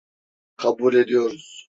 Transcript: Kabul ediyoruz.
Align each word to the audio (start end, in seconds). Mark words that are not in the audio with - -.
Kabul 0.57 0.93
ediyoruz. 0.93 1.69